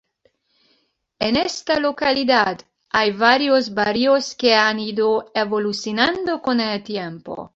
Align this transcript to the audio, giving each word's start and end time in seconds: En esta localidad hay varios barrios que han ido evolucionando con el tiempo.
En 1.19 1.35
esta 1.35 1.79
localidad 1.79 2.59
hay 2.89 3.11
varios 3.11 3.71
barrios 3.71 4.33
que 4.33 4.55
han 4.55 4.79
ido 4.79 5.29
evolucionando 5.35 6.41
con 6.41 6.59
el 6.59 6.81
tiempo. 6.83 7.49